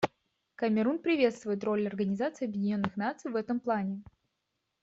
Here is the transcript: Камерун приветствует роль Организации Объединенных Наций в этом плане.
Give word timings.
Камерун 0.55 0.97
приветствует 0.97 1.63
роль 1.63 1.85
Организации 1.85 2.45
Объединенных 2.45 2.97
Наций 2.97 3.29
в 3.29 3.35
этом 3.35 3.59
плане. 3.59 4.01